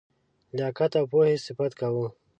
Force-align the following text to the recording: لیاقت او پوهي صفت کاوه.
لیاقت 0.55 0.91
او 0.99 1.05
پوهي 1.11 1.35
صفت 1.45 1.71
کاوه. 1.79 2.07